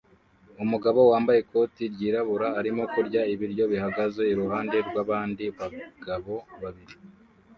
[0.63, 6.95] Umugabo wambaye ikoti ryirabura arimo kurya ibiryo bihagaze iruhande rwabandi bagabo babiri